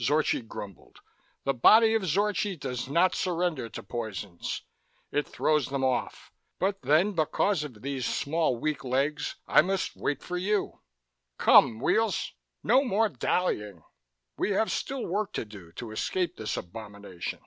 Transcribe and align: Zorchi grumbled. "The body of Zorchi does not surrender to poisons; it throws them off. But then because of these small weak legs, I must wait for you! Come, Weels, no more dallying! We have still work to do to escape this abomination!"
Zorchi 0.00 0.40
grumbled. 0.40 1.00
"The 1.44 1.52
body 1.52 1.92
of 1.92 2.06
Zorchi 2.06 2.56
does 2.58 2.88
not 2.88 3.14
surrender 3.14 3.68
to 3.68 3.82
poisons; 3.82 4.62
it 5.12 5.28
throws 5.28 5.66
them 5.66 5.84
off. 5.84 6.32
But 6.58 6.80
then 6.80 7.12
because 7.12 7.64
of 7.64 7.82
these 7.82 8.06
small 8.06 8.56
weak 8.58 8.82
legs, 8.82 9.34
I 9.46 9.60
must 9.60 9.94
wait 9.94 10.22
for 10.22 10.38
you! 10.38 10.80
Come, 11.36 11.80
Weels, 11.80 12.32
no 12.62 12.82
more 12.82 13.10
dallying! 13.10 13.82
We 14.38 14.52
have 14.52 14.72
still 14.72 15.04
work 15.06 15.34
to 15.34 15.44
do 15.44 15.70
to 15.72 15.90
escape 15.90 16.36
this 16.38 16.56
abomination!" 16.56 17.40